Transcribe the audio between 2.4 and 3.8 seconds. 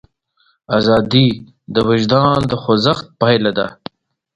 د خوځښت پایله ده.